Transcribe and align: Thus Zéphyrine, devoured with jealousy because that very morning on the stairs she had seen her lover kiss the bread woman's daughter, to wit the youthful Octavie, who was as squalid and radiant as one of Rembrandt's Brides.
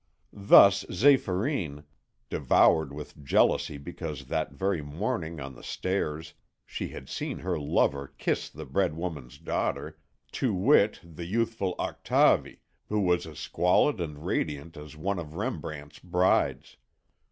Thus 0.33 0.83
Zéphyrine, 0.85 1.83
devoured 2.27 2.91
with 2.91 3.23
jealousy 3.23 3.77
because 3.77 4.25
that 4.29 4.51
very 4.51 4.81
morning 4.81 5.39
on 5.39 5.53
the 5.53 5.61
stairs 5.61 6.33
she 6.65 6.87
had 6.87 7.07
seen 7.07 7.37
her 7.37 7.59
lover 7.59 8.11
kiss 8.17 8.49
the 8.49 8.65
bread 8.65 8.95
woman's 8.95 9.37
daughter, 9.37 9.99
to 10.31 10.55
wit 10.55 11.01
the 11.03 11.25
youthful 11.25 11.75
Octavie, 11.77 12.61
who 12.89 13.01
was 13.01 13.27
as 13.27 13.37
squalid 13.37 14.01
and 14.01 14.25
radiant 14.25 14.75
as 14.75 14.95
one 14.97 15.19
of 15.19 15.35
Rembrandt's 15.35 15.99
Brides. 15.99 16.77